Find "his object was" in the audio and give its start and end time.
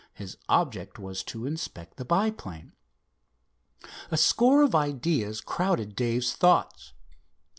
0.15-1.21